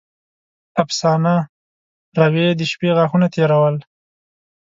افسانه: 0.83 1.35
روې 2.19 2.47
د 2.59 2.61
شپې 2.71 2.89
غاښونه 2.97 3.27
تېرول. 3.35 3.75